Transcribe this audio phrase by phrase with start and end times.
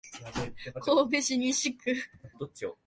[0.81, 1.93] 神戸市西区